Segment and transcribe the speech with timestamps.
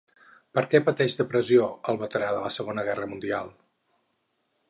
[0.57, 3.53] Per què pateix depressió el veterà de la Segona Guerra Mundial?